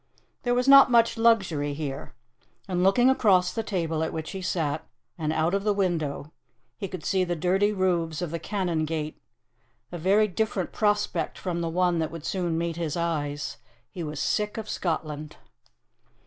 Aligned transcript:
There 0.41 0.55
was 0.55 0.67
not 0.67 0.89
much 0.89 1.15
luxury 1.15 1.75
here; 1.75 2.15
and 2.67 2.83
looking 2.83 3.07
across 3.07 3.53
the 3.53 3.61
table 3.61 4.01
at 4.03 4.11
which 4.11 4.31
he 4.31 4.41
sat 4.41 4.83
and 5.15 5.31
out 5.31 5.53
of 5.53 5.63
the 5.63 5.75
window, 5.75 6.31
he 6.75 6.87
could 6.87 7.05
see 7.05 7.23
the 7.23 7.35
dirty 7.35 7.71
roofs 7.71 8.19
of 8.19 8.31
the 8.31 8.39
Canongate 8.39 9.21
a 9.91 9.99
very 9.99 10.27
different 10.27 10.71
prospect 10.71 11.37
from 11.37 11.61
the 11.61 11.69
one 11.69 11.99
that 11.99 12.09
would 12.09 12.25
soon 12.25 12.57
meet 12.57 12.77
his 12.77 12.97
eyes. 12.97 13.57
He 13.91 14.01
was 14.01 14.19
sick 14.19 14.57
of 14.57 14.67
Scotland. 14.67 15.37